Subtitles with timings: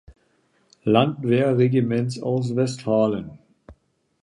[0.83, 3.37] Landwehrregiments aus Westfalen.